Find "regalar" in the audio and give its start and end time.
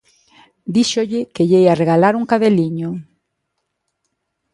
1.81-2.13